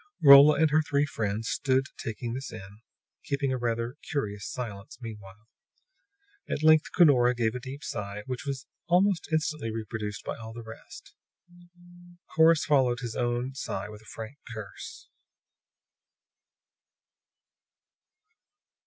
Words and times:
Rolla 0.19 0.55
and 0.59 0.71
her 0.71 0.81
three 0.81 1.05
friends 1.05 1.47
stood 1.47 1.85
taking 1.95 2.33
this 2.33 2.51
in, 2.51 2.81
keeping 3.23 3.53
a 3.53 3.57
rather 3.59 3.97
curious 4.01 4.47
silence 4.49 4.97
meanwhile. 4.99 5.47
At 6.49 6.63
length 6.63 6.91
Cunora 6.91 7.35
gave 7.35 7.53
a 7.53 7.59
deep 7.59 7.83
sigh, 7.83 8.23
which 8.25 8.43
was 8.43 8.65
almost 8.87 9.31
instantly 9.31 9.69
reproduced 9.69 10.23
by 10.25 10.37
all 10.37 10.53
the 10.53 10.63
rest. 10.63 11.13
Corrus 12.35 12.65
followed 12.65 13.01
his 13.01 13.15
own 13.15 13.53
sigh 13.53 13.89
with 13.89 14.01
a 14.01 14.05
frank 14.05 14.39
curse. 14.51 15.07